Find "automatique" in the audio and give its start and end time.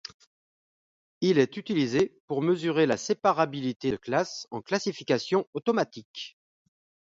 5.53-6.39